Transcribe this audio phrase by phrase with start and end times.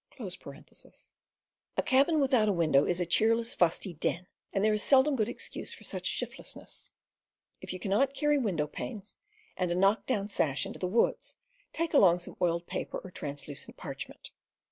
[1.77, 5.29] A cabin without a window is a cheerless, fusty den, and there is seldom good
[5.29, 6.89] excuse for such shiftlessness.
[7.61, 9.17] If you cannot carry window panes
[9.55, 11.35] and a knock down sash into the woods,
[11.71, 14.31] take along some oiled paper or translucent parchment.